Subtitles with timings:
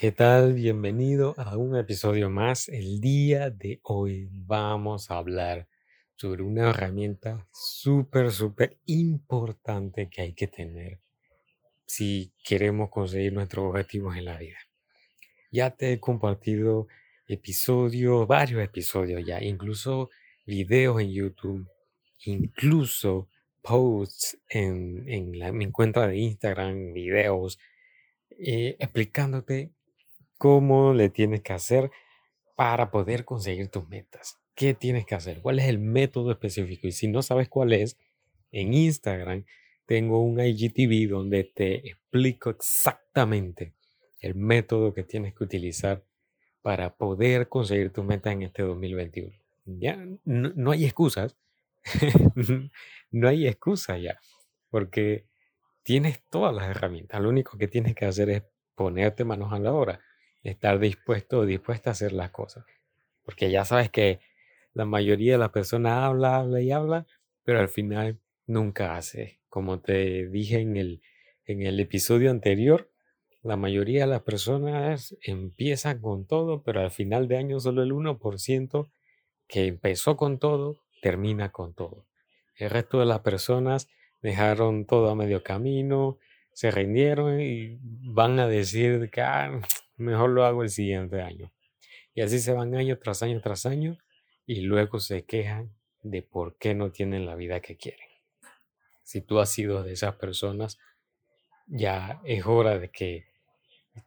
[0.00, 0.54] ¿Qué tal?
[0.54, 2.68] Bienvenido a un episodio más.
[2.68, 5.66] El día de hoy vamos a hablar
[6.14, 11.00] sobre una herramienta súper, súper importante que hay que tener
[11.84, 14.58] si queremos conseguir nuestros objetivos en la vida.
[15.50, 16.86] Ya te he compartido
[17.26, 20.10] episodios, varios episodios ya, incluso
[20.46, 21.68] videos en YouTube,
[22.24, 23.28] incluso
[23.62, 27.58] posts en, la, mi cuenta de Instagram, videos,
[28.38, 29.72] eh, explicándote
[30.38, 31.90] cómo le tienes que hacer
[32.56, 34.38] para poder conseguir tus metas.
[34.54, 35.40] ¿Qué tienes que hacer?
[35.40, 36.86] ¿Cuál es el método específico?
[36.86, 37.96] Y si no sabes cuál es,
[38.50, 39.44] en Instagram
[39.86, 43.74] tengo un IGTV donde te explico exactamente
[44.20, 46.04] el método que tienes que utilizar
[46.62, 49.34] para poder conseguir tus metas en este 2021.
[49.64, 51.36] Ya no, no hay excusas,
[53.10, 54.18] no hay excusa ya,
[54.70, 55.26] porque
[55.82, 57.20] tienes todas las herramientas.
[57.20, 58.42] Lo único que tienes que hacer es
[58.74, 60.00] ponerte manos a la obra
[60.42, 62.64] estar dispuesto o dispuesta a hacer las cosas.
[63.24, 64.20] Porque ya sabes que
[64.74, 67.06] la mayoría de las personas habla, habla y habla,
[67.44, 69.40] pero al final nunca hace.
[69.48, 71.02] Como te dije en el,
[71.46, 72.90] en el episodio anterior,
[73.42, 77.92] la mayoría de las personas empiezan con todo, pero al final de año solo el
[77.92, 78.90] 1%
[79.46, 82.06] que empezó con todo termina con todo.
[82.56, 83.88] El resto de las personas
[84.20, 86.18] dejaron todo a medio camino,
[86.52, 89.60] se rindieron y van a decir que ah,
[89.98, 91.52] mejor lo hago el siguiente año.
[92.14, 93.98] Y así se van año tras año tras año
[94.46, 98.08] y luego se quejan de por qué no tienen la vida que quieren.
[99.02, 100.78] Si tú has sido de esas personas,
[101.66, 103.26] ya es hora de que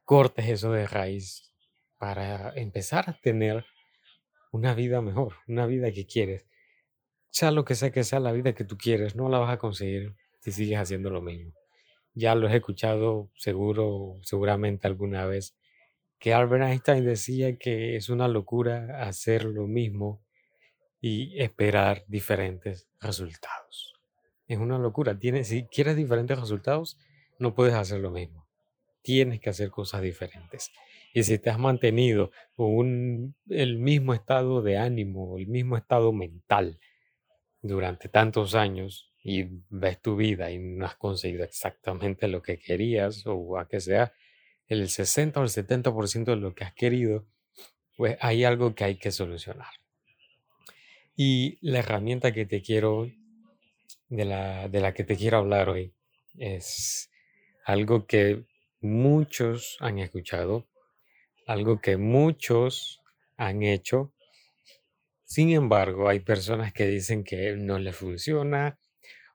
[0.05, 1.53] cortes eso de raíz
[1.97, 3.65] para empezar a tener
[4.51, 6.45] una vida mejor, una vida que quieres.
[7.29, 9.57] Sea lo que sea que sea la vida que tú quieres, no la vas a
[9.57, 11.53] conseguir si sigues haciendo lo mismo.
[12.13, 15.55] Ya lo he escuchado seguro, seguramente alguna vez
[16.21, 20.21] que Albert Einstein decía que es una locura hacer lo mismo
[21.01, 23.99] y esperar diferentes resultados.
[24.47, 25.17] Es una locura.
[25.17, 26.99] Tienes, si quieres diferentes resultados,
[27.39, 28.47] no puedes hacer lo mismo.
[29.01, 30.71] Tienes que hacer cosas diferentes.
[31.11, 36.79] Y si te has mantenido con el mismo estado de ánimo, el mismo estado mental
[37.63, 43.25] durante tantos años y ves tu vida y no has conseguido exactamente lo que querías
[43.25, 44.13] o a que sea,
[44.71, 47.25] el 60 o el 70% de lo que has querido,
[47.97, 49.67] pues hay algo que hay que solucionar.
[51.17, 53.11] Y la herramienta que te quiero,
[54.07, 55.93] de la, de la que te quiero hablar hoy,
[56.37, 57.11] es
[57.65, 58.45] algo que
[58.79, 60.65] muchos han escuchado,
[61.47, 63.01] algo que muchos
[63.35, 64.13] han hecho.
[65.25, 68.79] Sin embargo, hay personas que dicen que no les funciona,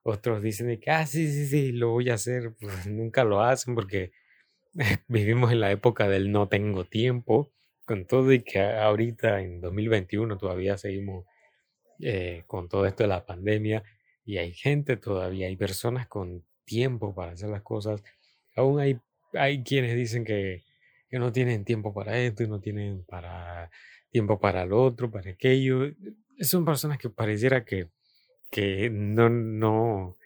[0.03, 3.75] otros dicen que, ah, sí, sí, sí, lo voy a hacer, pues nunca lo hacen
[3.75, 4.13] porque
[5.09, 7.53] vivimos en la época del no tengo tiempo,
[7.85, 11.25] con todo y que ahorita en 2021 todavía seguimos
[12.01, 13.83] eh, con todo esto de la pandemia
[14.25, 18.03] y hay gente todavía, hay personas con tiempo para hacer las cosas.
[18.57, 18.99] Aún hay,
[19.33, 20.65] hay quienes dicen que,
[21.09, 23.71] que no tienen tiempo para esto y no tienen para,
[24.11, 25.93] tiempo para lo otro, para aquello.
[26.41, 27.89] Son personas que pareciera que,
[28.51, 30.17] que no, no,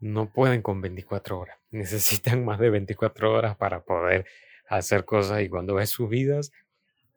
[0.00, 1.58] no pueden con 24 horas.
[1.70, 4.26] Necesitan más de 24 horas para poder
[4.68, 6.52] hacer cosas y cuando ves sus vidas,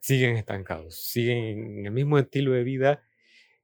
[0.00, 3.02] siguen estancados, siguen en el mismo estilo de vida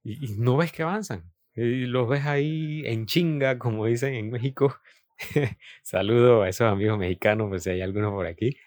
[0.03, 1.31] y, no ves que avanzan.
[1.55, 4.75] Y los ves ahí en chinga, como dicen en México.
[5.83, 8.57] Saludo a esos amigos mexicanos, pues si hay algunos por aquí.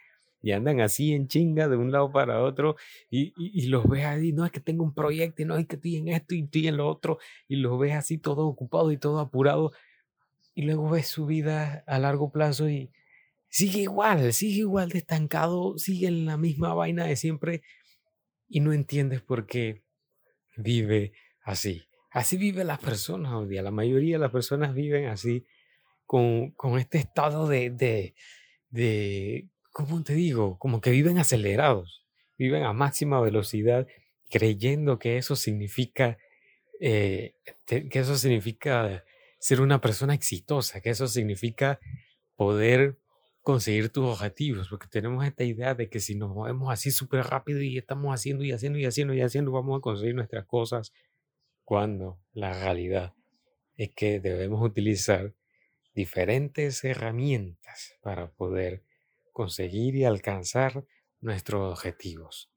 [0.42, 2.76] Y andan así en chinga de un lado para otro
[3.10, 5.76] y, y, los ves ahí, no es que tengo un proyecto y no es que
[5.76, 8.98] estoy en esto y estoy en lo otro y los ves así todo ocupado y
[8.98, 9.72] todo apurado
[10.54, 12.90] y luego ves su vida a largo plazo y
[13.48, 17.62] sigue igual, sigue igual de estancado, sigue en la misma vaina de siempre
[18.48, 19.82] y no entiendes por qué
[20.56, 21.12] vive
[21.42, 21.82] así.
[22.10, 23.62] Así viven las personas hoy día.
[23.62, 25.44] La mayoría de las personas viven así,
[26.06, 28.14] con, con este estado de, de,
[28.70, 30.58] de, ¿cómo te digo?
[30.58, 32.06] Como que viven acelerados,
[32.38, 33.88] viven a máxima velocidad,
[34.30, 36.18] creyendo que eso significa,
[36.80, 37.34] eh,
[37.66, 39.04] que eso significa
[39.44, 41.78] ser una persona exitosa, que eso significa
[42.34, 42.96] poder
[43.42, 47.60] conseguir tus objetivos, porque tenemos esta idea de que si nos movemos así súper rápido
[47.60, 50.94] y estamos haciendo y haciendo y haciendo y haciendo, vamos a conseguir nuestras cosas,
[51.62, 53.12] cuando la realidad
[53.76, 55.34] es que debemos utilizar
[55.94, 58.82] diferentes herramientas para poder
[59.34, 60.86] conseguir y alcanzar
[61.20, 62.50] nuestros objetivos.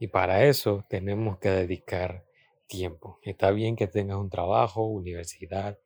[0.00, 2.24] Y para eso tenemos que dedicar
[2.66, 3.20] tiempo.
[3.22, 5.78] Está bien que tengas un trabajo, universidad,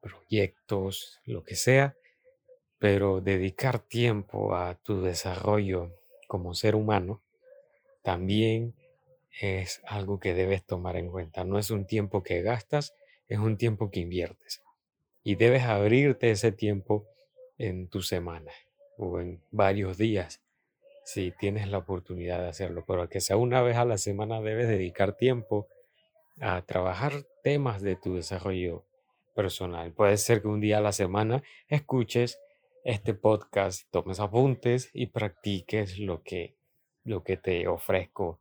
[0.00, 1.96] proyectos, lo que sea,
[2.78, 5.92] pero dedicar tiempo a tu desarrollo
[6.26, 7.20] como ser humano,
[8.02, 8.74] también
[9.40, 11.44] es algo que debes tomar en cuenta.
[11.44, 12.94] No es un tiempo que gastas,
[13.28, 14.62] es un tiempo que inviertes.
[15.22, 17.06] Y debes abrirte ese tiempo
[17.58, 18.52] en tu semana
[18.96, 20.40] o en varios días
[21.04, 22.84] si tienes la oportunidad de hacerlo.
[22.86, 25.68] Pero que sea una vez a la semana debes dedicar tiempo
[26.40, 27.12] a trabajar
[27.42, 28.84] temas de tu desarrollo
[29.34, 29.92] personal.
[29.92, 32.38] Puede ser que un día a la semana escuches
[32.84, 36.56] este podcast, tomes apuntes y practiques lo que,
[37.04, 38.40] lo que te ofrezco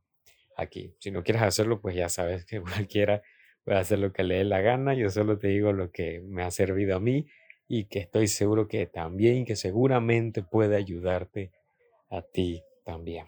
[0.56, 0.94] aquí.
[1.00, 3.21] Si no quieres hacerlo, pues ya sabes que cualquiera
[3.63, 4.94] puede hacer lo que le dé la gana.
[4.94, 7.27] Yo solo te digo lo que me ha servido a mí
[7.68, 11.51] y que estoy seguro que también, que seguramente puede ayudarte
[12.09, 13.27] a ti también.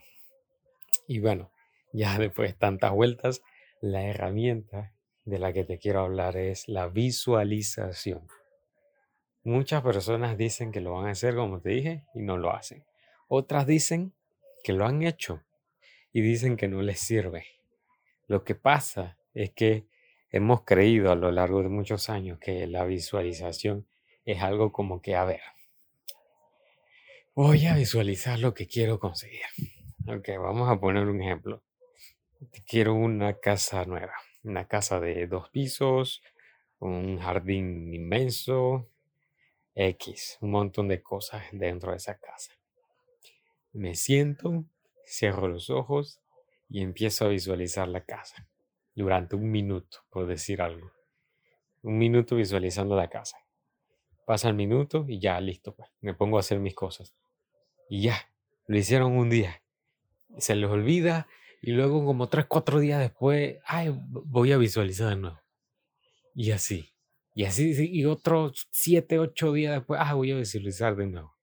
[1.07, 1.51] Y bueno,
[1.93, 3.41] ya después de tantas vueltas,
[3.81, 4.93] la herramienta
[5.25, 8.27] de la que te quiero hablar es la visualización.
[9.43, 12.83] Muchas personas dicen que lo van a hacer como te dije y no lo hacen.
[13.27, 14.13] Otras dicen
[14.63, 15.43] que lo han hecho
[16.13, 17.45] y dicen que no les sirve.
[18.27, 19.87] Lo que pasa es que
[20.29, 23.87] hemos creído a lo largo de muchos años que la visualización
[24.25, 25.41] es algo como que, a ver,
[27.33, 29.41] voy a visualizar lo que quiero conseguir.
[30.07, 31.63] Ok, vamos a poner un ejemplo.
[32.65, 36.21] Quiero una casa nueva, una casa de dos pisos,
[36.79, 38.87] un jardín inmenso,
[39.75, 42.51] X, un montón de cosas dentro de esa casa.
[43.73, 44.65] Me siento,
[45.05, 46.19] cierro los ojos
[46.69, 48.47] y empiezo a visualizar la casa
[48.95, 50.91] durante un minuto, por decir algo.
[51.83, 53.37] Un minuto visualizando la casa.
[54.25, 55.89] Pasa el minuto y ya, listo, pues.
[56.01, 57.15] Me pongo a hacer mis cosas.
[57.89, 58.31] Y ya,
[58.67, 59.63] lo hicieron un día.
[60.37, 61.27] Se les olvida
[61.61, 65.39] y luego como tres, cuatro días después, ay, voy a visualizar de nuevo.
[66.33, 66.91] Y así.
[67.35, 71.35] Y así, y otros siete, ocho días después, ah, voy a visualizar de nuevo.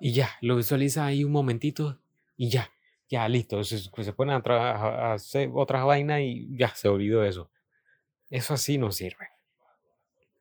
[0.00, 2.00] Y ya, lo visualiza ahí un momentito
[2.36, 2.70] y ya,
[3.08, 3.62] ya, listo.
[3.62, 7.50] Se, se ponen a, a hacer otras vainas y ya, se olvidó eso.
[8.30, 9.28] Eso así no sirve.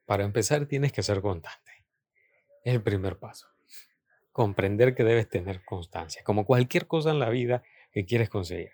[0.05, 1.71] Para empezar, tienes que ser constante.
[2.63, 3.47] Es el primer paso.
[4.31, 7.61] Comprender que debes tener constancia, como cualquier cosa en la vida
[7.93, 8.71] que quieres conseguir.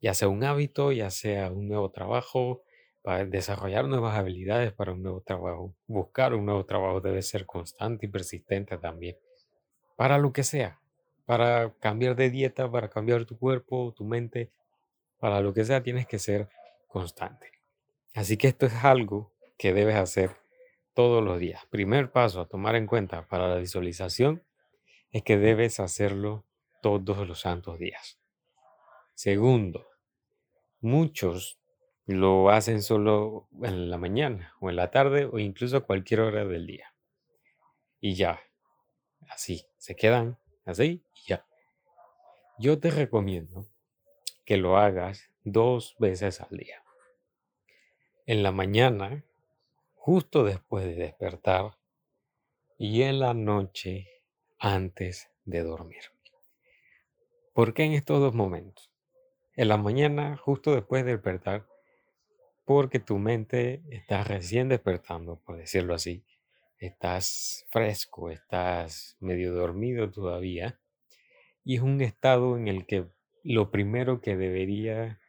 [0.00, 2.62] Ya sea un hábito, ya sea un nuevo trabajo,
[3.02, 5.74] para desarrollar nuevas habilidades para un nuevo trabajo.
[5.86, 9.16] Buscar un nuevo trabajo debe ser constante y persistente también.
[9.96, 10.80] Para lo que sea.
[11.26, 14.50] Para cambiar de dieta, para cambiar tu cuerpo, tu mente.
[15.18, 16.48] Para lo que sea tienes que ser
[16.86, 17.50] constante.
[18.14, 20.36] Así que esto es algo que debes hacer
[20.94, 21.64] todos los días.
[21.70, 24.44] Primer paso a tomar en cuenta para la visualización
[25.10, 26.44] es que debes hacerlo
[26.82, 28.21] todos los santos días.
[29.14, 29.86] Segundo,
[30.80, 31.58] muchos
[32.06, 36.44] lo hacen solo en la mañana o en la tarde o incluso a cualquier hora
[36.44, 36.94] del día.
[38.00, 38.40] Y ya,
[39.28, 41.46] así, se quedan así y ya.
[42.58, 43.66] Yo te recomiendo
[44.44, 46.82] que lo hagas dos veces al día.
[48.26, 49.24] En la mañana,
[49.94, 51.76] justo después de despertar,
[52.78, 54.08] y en la noche
[54.58, 56.02] antes de dormir.
[57.52, 58.91] ¿Por qué en estos dos momentos?
[59.54, 61.66] En la mañana, justo después de despertar,
[62.64, 66.24] porque tu mente está recién despertando, por decirlo así.
[66.78, 70.80] Estás fresco, estás medio dormido todavía.
[71.64, 73.08] Y es un estado en el que
[73.44, 75.20] lo primero que debería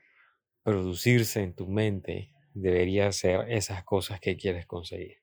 [0.63, 5.17] producirse en tu mente debería ser esas cosas que quieres conseguir.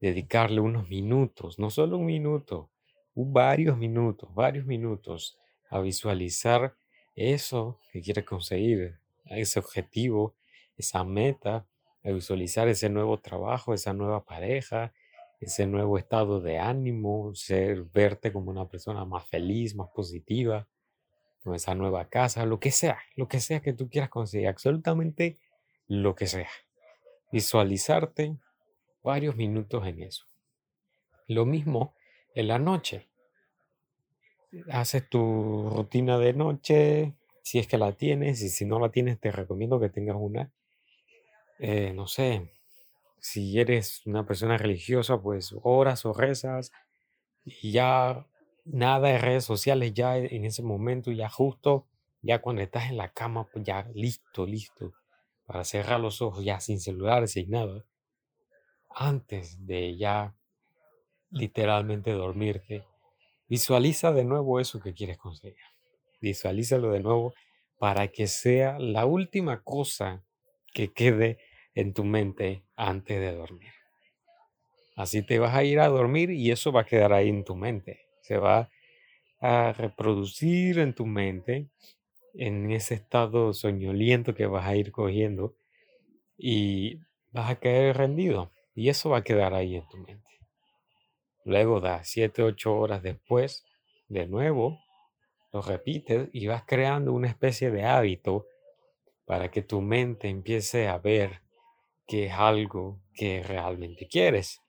[0.00, 2.70] Dedicarle unos minutos, no solo un minuto,
[3.14, 5.38] varios minutos, varios minutos
[5.70, 6.76] a visualizar
[7.16, 10.36] eso que quieres conseguir, ese objetivo
[10.76, 11.66] esa meta,
[12.04, 14.92] a visualizar ese nuevo trabajo, esa nueva pareja,
[15.40, 20.68] ese nuevo estado de ánimo, ser, verte como una persona más feliz, más positiva,
[21.42, 25.38] con esa nueva casa, lo que sea, lo que sea que tú quieras conseguir, absolutamente
[25.88, 26.50] lo que sea.
[27.32, 28.36] Visualizarte
[29.02, 30.26] varios minutos en eso.
[31.26, 31.94] Lo mismo
[32.34, 33.08] en la noche.
[34.70, 39.20] Haces tu rutina de noche, si es que la tienes, y si no la tienes,
[39.20, 40.50] te recomiendo que tengas una.
[41.58, 42.50] Eh, no sé,
[43.20, 46.70] si eres una persona religiosa, pues oras o rezas
[47.44, 48.26] y ya
[48.64, 51.86] nada de redes sociales ya en ese momento, ya justo,
[52.22, 54.92] ya cuando estás en la cama, pues ya listo, listo,
[55.46, 57.84] para cerrar los ojos, ya sin celular, sin nada,
[58.90, 60.34] antes de ya
[61.30, 62.84] literalmente dormirte,
[63.48, 65.62] visualiza de nuevo eso que quieres conseguir.
[66.20, 67.34] Visualízalo de nuevo
[67.78, 70.24] para que sea la última cosa
[70.72, 71.38] que quede
[71.74, 73.72] en tu mente antes de dormir.
[74.96, 77.54] Así te vas a ir a dormir y eso va a quedar ahí en tu
[77.54, 78.00] mente.
[78.22, 78.70] Se va
[79.40, 81.68] a reproducir en tu mente
[82.34, 85.54] en ese estado soñoliento que vas a ir cogiendo
[86.38, 87.00] y
[87.32, 90.35] vas a caer rendido y eso va a quedar ahí en tu mente.
[91.46, 93.64] Luego da 7, 8 horas después,
[94.08, 94.80] de nuevo,
[95.52, 98.48] lo repites y vas creando una especie de hábito
[99.26, 101.42] para que tu mente empiece a ver
[102.04, 104.60] que es algo que realmente quieres,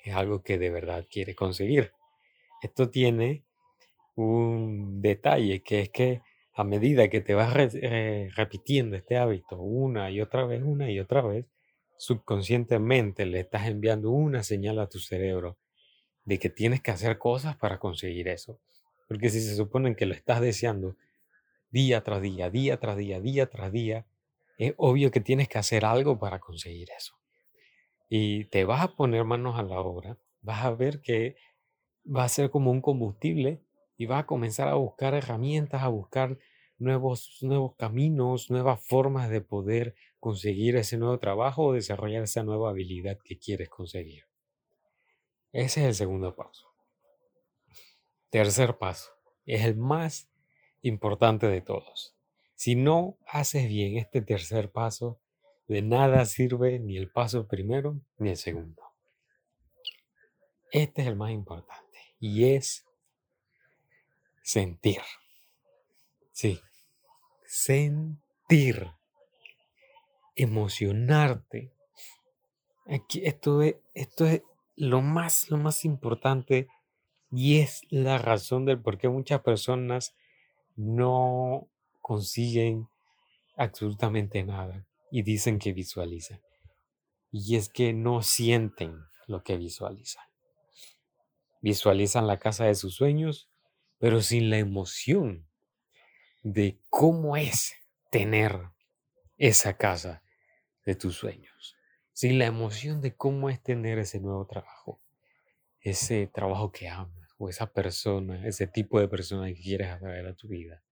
[0.00, 1.92] es algo que de verdad quieres conseguir.
[2.62, 3.44] Esto tiene
[4.16, 10.10] un detalle que es que a medida que te vas eh, repitiendo este hábito una
[10.10, 11.46] y otra vez, una y otra vez,
[11.96, 15.58] subconscientemente le estás enviando una señal a tu cerebro
[16.24, 18.58] de que tienes que hacer cosas para conseguir eso.
[19.08, 20.96] Porque si se supone que lo estás deseando
[21.70, 24.06] día tras día, día tras día, día tras día,
[24.58, 27.14] es obvio que tienes que hacer algo para conseguir eso.
[28.08, 31.36] Y te vas a poner manos a la obra, vas a ver que
[32.04, 33.62] va a ser como un combustible
[33.96, 36.38] y vas a comenzar a buscar herramientas, a buscar
[36.78, 42.70] nuevos, nuevos caminos, nuevas formas de poder conseguir ese nuevo trabajo o desarrollar esa nueva
[42.70, 44.24] habilidad que quieres conseguir.
[45.52, 46.72] Ese es el segundo paso.
[48.30, 49.12] Tercer paso,
[49.44, 50.30] es el más
[50.80, 52.16] importante de todos.
[52.54, 55.20] Si no haces bien este tercer paso,
[55.68, 58.82] de nada sirve ni el paso primero ni el segundo.
[60.70, 62.86] Este es el más importante y es
[64.42, 65.02] sentir.
[66.32, 66.60] Sí,
[67.44, 68.90] sentir,
[70.34, 71.74] emocionarte.
[72.86, 74.42] Aquí, esto, es, esto es
[74.82, 76.66] lo más, lo más importante
[77.30, 80.16] y es la razón del por qué muchas personas
[80.74, 81.68] no
[82.00, 82.88] consiguen
[83.56, 86.40] absolutamente nada y dicen que visualizan.
[87.30, 88.96] Y es que no sienten
[89.28, 90.24] lo que visualizan.
[91.60, 93.48] Visualizan la casa de sus sueños,
[94.00, 95.46] pero sin la emoción
[96.42, 97.76] de cómo es
[98.10, 98.70] tener
[99.38, 100.24] esa casa
[100.84, 101.76] de tus sueños.
[102.12, 105.00] Sin la emoción de cómo es tener ese nuevo trabajo.
[105.80, 110.34] Ese trabajo que amas o esa persona, ese tipo de persona que quieres atraer a
[110.34, 110.82] tu vida.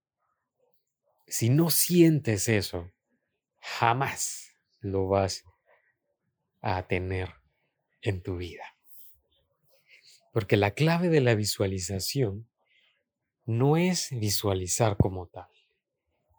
[1.27, 2.91] Si no sientes eso,
[3.59, 5.45] jamás lo vas
[6.61, 7.29] a tener
[8.01, 8.65] en tu vida.
[10.33, 12.49] Porque la clave de la visualización
[13.45, 15.49] no es visualizar como tal,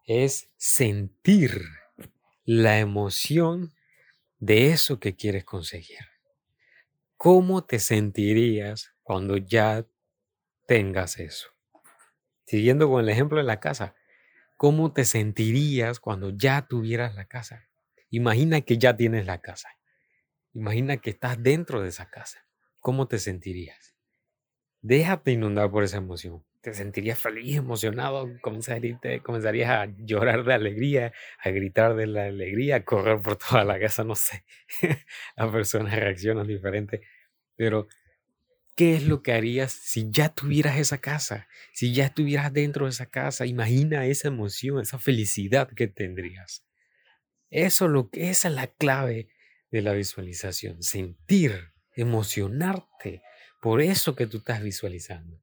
[0.05, 1.63] es sentir
[2.45, 3.73] la emoción
[4.43, 6.01] de eso que quieres conseguir.
[7.17, 9.87] ¿Cómo te sentirías cuando ya
[10.67, 11.51] tengas eso?
[12.45, 13.95] Siguiendo con el ejemplo de la casa,
[14.57, 17.69] ¿cómo te sentirías cuando ya tuvieras la casa?
[18.11, 19.69] Imagina que ya tienes la casa.
[20.55, 22.45] Imagina que estás dentro de esa casa.
[22.81, 23.92] ¿Cómo te sentirías?
[24.83, 31.13] Déjate inundar por esa emoción te sentirías feliz, emocionado, comenzarías a llorar de alegría,
[31.43, 34.45] a gritar de la alegría, a correr por toda la casa, no sé.
[35.37, 37.03] Las personas reaccionan diferente.
[37.57, 37.89] Pero,
[38.77, 41.49] ¿qué es lo que harías si ya tuvieras esa casa?
[41.73, 46.65] Si ya estuvieras dentro de esa casa, imagina esa emoción, esa felicidad que tendrías.
[47.51, 49.29] Eso lo que esa es la clave
[49.73, 53.21] de la visualización, sentir, emocionarte
[53.63, 55.41] por eso que tú estás visualizando.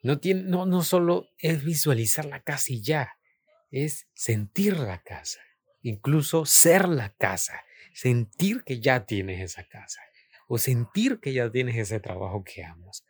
[0.00, 3.18] No, tiene, no, no solo es visualizar la casa y ya,
[3.70, 5.40] es sentir la casa,
[5.82, 10.00] incluso ser la casa, sentir que ya tienes esa casa,
[10.48, 13.04] o sentir que ya tienes ese trabajo que amas,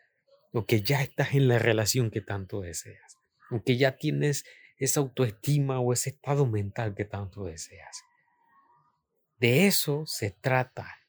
[0.53, 3.19] o que ya estás en la relación que tanto deseas,
[3.53, 4.45] o que ya tienes
[4.77, 8.03] esa autoestima o ese estado mental que tanto deseas.
[9.39, 11.02] De eso se trata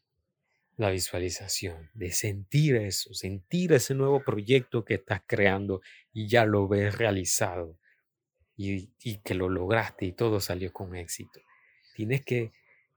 [0.84, 6.68] la visualización, de sentir eso, sentir ese nuevo proyecto que estás creando y ya lo
[6.68, 7.80] ves realizado
[8.58, 8.90] y,
[9.24, 11.40] que lo lograste y todo salió con éxito.
[11.96, 12.52] Tienes que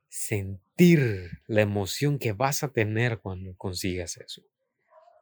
[0.09, 4.43] sentir la emoción que vas a tener cuando consigas eso.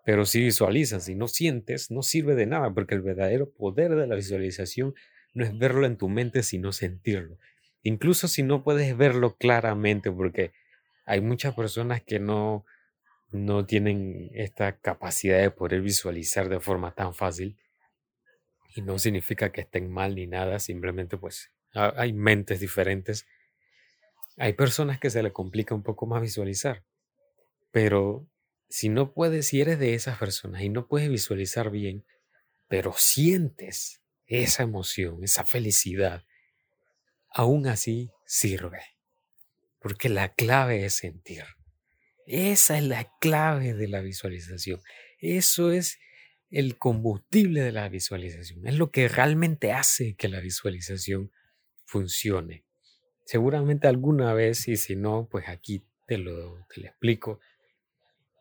[0.04, 4.06] Pero si visualizas y no sientes, no sirve de nada, porque el verdadero poder de
[4.06, 4.94] la visualización
[5.34, 7.38] no es verlo en tu mente, sino sentirlo.
[7.82, 10.52] Incluso si no puedes verlo claramente, porque
[11.04, 12.64] hay muchas personas que no,
[13.30, 17.56] no tienen esta capacidad de poder visualizar de forma tan fácil.
[18.74, 23.26] Y no significa que estén mal ni nada, simplemente pues hay mentes diferentes.
[24.36, 26.84] Hay personas que se le complica un poco más visualizar.
[27.70, 28.26] Pero
[28.68, 32.04] si no puedes, si eres de esas personas y no puedes visualizar bien,
[32.68, 36.24] pero sientes esa emoción, esa felicidad,
[37.30, 38.93] aún así sirve.
[39.84, 41.44] Porque la clave es sentir.
[42.26, 44.80] Esa es la clave de la visualización.
[45.20, 45.98] Eso es
[46.50, 51.30] el combustible de la visualización, es lo que realmente hace que la visualización
[51.84, 52.64] funcione.
[53.26, 57.40] Seguramente alguna vez, y si no, pues aquí te lo, te lo explico.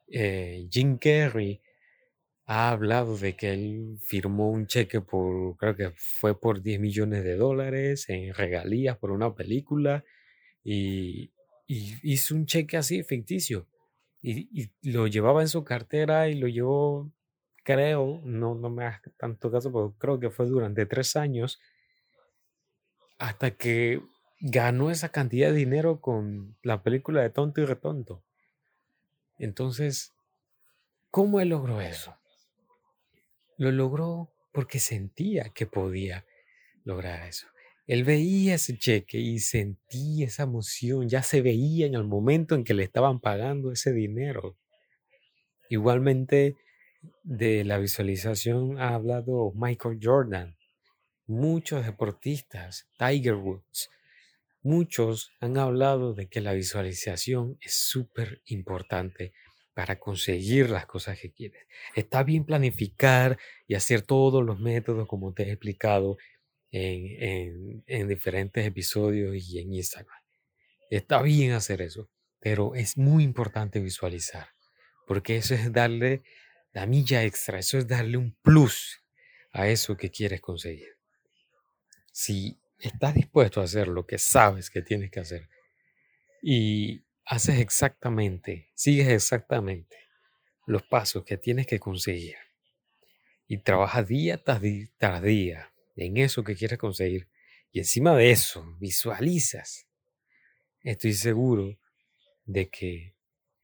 [0.08, 1.62] Eh, Jim Carrey
[2.46, 7.26] ha hablado de que él firmó un cheque por, creo que fue por 10 millones
[7.26, 10.06] de dólares en regalías por una película
[10.64, 11.33] y,
[11.68, 13.68] hizo un cheque así ficticio
[14.22, 17.12] y, lo llevaba en su cartera y lo llevó,
[17.64, 21.60] creo, no, no me hagas tanto caso, pero creo que fue durante tres años
[23.20, 24.02] hasta que
[24.40, 28.24] ganó esa cantidad de dinero con la película de Tonto y Retonto.
[29.38, 30.14] Entonces,
[31.12, 32.16] ¿cómo él logró eso?
[33.58, 36.26] Lo logró porque sentía que podía
[36.86, 37.48] lograr eso.
[37.86, 42.64] Él veía ese cheque y sentía esa emoción, ya se veía en el momento en
[42.64, 44.58] que le estaban pagando ese dinero.
[45.70, 46.56] Igualmente
[47.24, 50.56] de la visualización ha hablado Michael Jordan,
[51.28, 53.90] muchos deportistas, Tiger Woods,
[54.62, 59.34] muchos han hablado de que la visualización es súper importante
[59.74, 61.66] para conseguir las cosas que quieres.
[61.96, 63.38] Está bien planificar
[63.68, 66.18] y hacer todos los métodos como te he explicado
[66.74, 70.18] en, en, diferentes episodios y en Instagram.
[70.90, 74.50] Está bien hacer eso, pero es muy importante visualizar,
[75.06, 76.24] porque eso es darle
[76.72, 79.04] la milla extra, eso es darle un plus
[79.52, 80.98] a eso que quieres conseguir.
[82.12, 85.48] Si estás dispuesto a hacer lo que sabes que tienes que hacer
[86.42, 89.96] y haces exactamente, sigues exactamente
[90.66, 92.36] los pasos que tienes que conseguir
[93.48, 97.28] y trabajas día tras día, en eso que quieres conseguir
[97.72, 99.88] y encima de eso visualizas,
[100.82, 101.80] estoy seguro
[102.46, 103.16] de que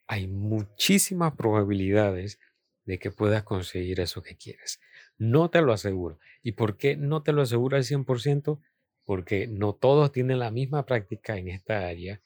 [0.07, 2.39] hay muchísimas probabilidades
[2.85, 4.81] de que puedas conseguir eso que quieres.
[5.19, 6.19] No te lo aseguro.
[6.41, 8.59] ¿Y por qué no te lo aseguro al 100%?
[9.05, 12.19] Porque no todos tienen la misma práctica en esta área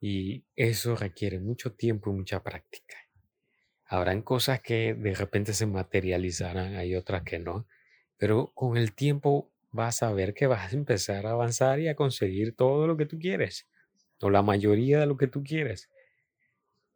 [0.00, 2.96] y eso requiere mucho tiempo y mucha práctica.
[3.86, 7.66] Habrán cosas que de repente se materializarán, hay otras que no,
[8.18, 11.94] pero con el tiempo vas a ver que vas a empezar a avanzar y a
[11.94, 13.68] conseguir todo lo que tú quieres,
[14.20, 15.88] o la mayoría de lo que tú quieres.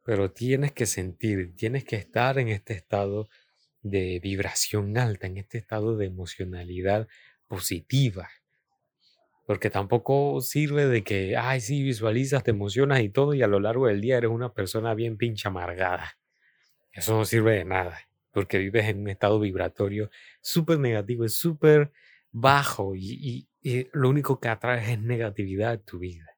[0.04, 3.28] Pero tienes que sentir, tienes que estar en este estado
[3.82, 7.08] de vibración alta, en este estado de emocionalidad
[7.46, 8.28] positiva.
[9.46, 13.61] Porque tampoco sirve de que, ay, sí, visualizas, te emocionas y todo, y a lo
[13.61, 16.18] largo del día eres una persona bien pincha amargada.
[16.92, 17.98] Eso no sirve de nada,
[18.32, 21.92] porque vives en un estado vibratorio súper negativo, es súper
[22.30, 23.48] bajo, y,
[23.92, 26.36] lo único que atrae es negatividad a tu vida.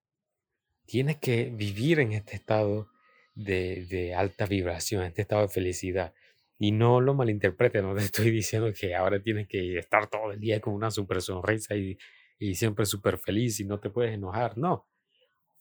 [0.86, 2.88] Tienes que vivir en este estado
[3.34, 6.12] de, de alta vibración, este estado de felicidad.
[6.58, 10.40] Y no lo malinterpretes, no te estoy diciendo que ahora tienes que estar todo el
[10.40, 11.96] día con una super sonrisa y
[12.38, 14.58] y siempre súper feliz y no te puedes enojar.
[14.58, 14.86] No,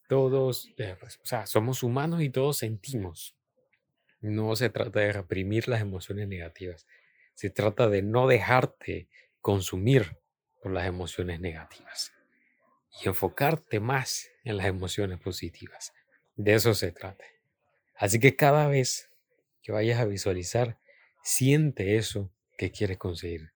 [0.07, 3.35] todos, eh, pues, o sea, somos humanos y todos sentimos.
[4.23, 6.87] No se trata de reprimir las emociones negativas.
[7.33, 9.09] Se trata de no dejarte
[9.41, 10.17] consumir
[10.61, 12.13] por las emociones negativas
[13.01, 15.91] y enfocarte más en las emociones positivas.
[16.37, 17.25] De eso se trata.
[17.97, 19.11] Así que cada vez
[19.61, 20.79] que vayas a visualizar,
[21.21, 23.51] siente eso que quieres conseguir.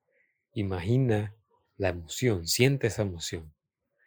[0.52, 1.34] Imagina
[1.78, 3.54] la emoción, siente esa emoción.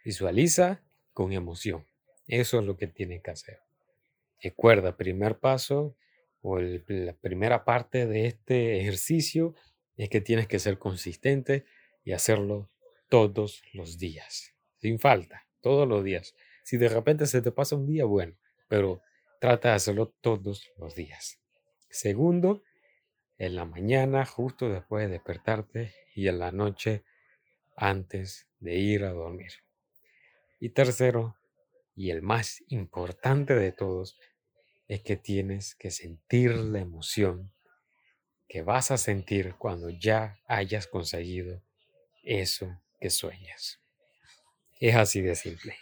[0.05, 0.83] Visualiza
[1.15, 1.87] con emoción.
[2.27, 3.61] Eso es lo que tienes que hacer.
[4.43, 5.97] Recuerda, primer paso
[6.43, 9.55] o la primera parte de este ejercicio
[9.97, 11.65] es que tienes que ser consistente
[12.05, 12.71] y hacerlo
[13.09, 16.35] todos los días, sin falta, todos los días.
[16.63, 18.37] Si de repente se te pasa un día, bueno,
[18.69, 19.03] pero
[19.41, 21.41] trata de hacerlo todos los días.
[21.91, 22.63] Segundo,
[23.37, 27.05] en la mañana, justo después de despertarte y en la noche
[27.77, 29.53] antes de ir a dormir.
[30.61, 31.37] Y tercero,
[31.97, 34.19] y el más importante de todos,
[34.91, 37.53] es que tienes que sentir la emoción
[38.49, 41.63] que vas a sentir cuando ya hayas conseguido
[42.25, 43.79] eso que sueñas.
[44.81, 45.77] Es así de simple.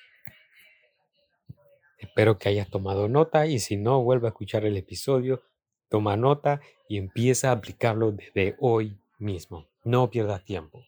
[1.99, 5.43] Espero que hayas tomado nota y si no, vuelve a escuchar el episodio,
[5.89, 9.71] toma nota y empieza a aplicarlo desde hoy mismo.
[9.85, 10.85] No pierdas tiempo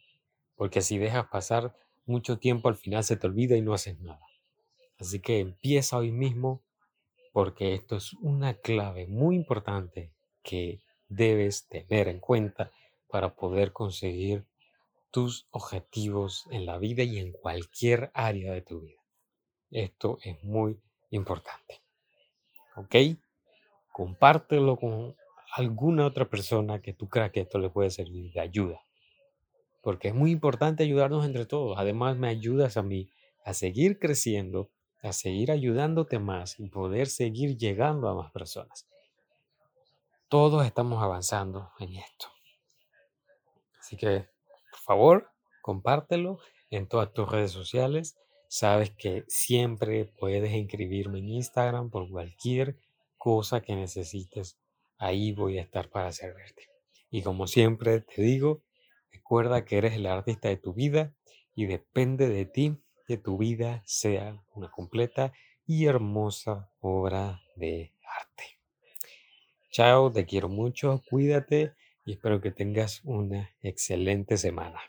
[0.57, 4.21] porque si dejas pasar mucho tiempo al final se te olvida y no haces nada.
[4.99, 6.63] Así que empieza hoy mismo
[7.33, 10.13] porque esto es una clave muy importante
[10.43, 12.71] que debes tener en cuenta
[13.09, 14.45] para poder conseguir
[15.11, 19.01] tus objetivos en la vida y en cualquier área de tu vida.
[19.71, 21.81] Esto es muy importante.
[22.77, 22.95] ¿Ok?
[23.93, 25.17] Compártelo con
[25.53, 28.81] alguna otra persona que tú creas que esto le puede servir de ayuda.
[29.83, 31.77] Porque es muy importante ayudarnos entre todos.
[31.79, 33.11] Además, me ayudas a mí
[33.45, 34.71] a seguir creciendo,
[35.03, 38.87] a seguir ayudándote más y poder seguir llegando a más personas.
[40.29, 42.29] Todos estamos avanzando en esto.
[43.81, 44.29] Así que,
[44.71, 45.31] por favor,
[45.63, 46.39] compártelo
[46.71, 48.17] en todas tus redes sociales.
[48.47, 52.77] Sabes que siempre puedes inscribirme en Instagram por cualquier
[53.17, 54.59] cosa que necesites.
[54.99, 56.69] Ahí voy a estar para servirte.
[57.11, 58.63] Y como siempre te digo,
[59.11, 61.13] recuerda que eres el artista de tu vida
[61.55, 62.79] y depende de ti
[63.11, 65.33] que tu vida sea una completa
[65.67, 68.45] y hermosa obra de arte.
[69.73, 71.73] Chao, te quiero mucho, cuídate
[72.07, 74.81] y espero que tengas una excelente semana.